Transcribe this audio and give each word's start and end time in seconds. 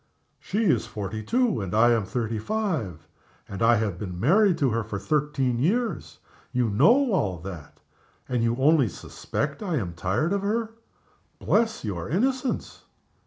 "She 0.39 0.63
is 0.63 0.87
forty 0.87 1.21
two, 1.21 1.61
and 1.61 1.75
I 1.75 1.91
am 1.91 2.05
thirty 2.05 2.39
five; 2.39 3.07
and 3.47 3.61
I 3.61 3.75
have 3.75 3.99
been 3.99 4.19
married 4.19 4.57
to 4.57 4.71
her 4.71 4.83
for 4.83 4.97
thirteen 4.97 5.59
years. 5.59 6.17
You 6.51 6.71
know 6.71 7.11
all 7.11 7.37
that 7.41 7.79
and 8.27 8.41
you 8.41 8.55
only 8.55 8.89
suspect 8.89 9.61
I 9.61 9.75
am 9.75 9.93
tired 9.93 10.33
of 10.33 10.41
her. 10.41 10.71
Bless 11.37 11.85
your 11.85 12.09
innocence! 12.09 12.81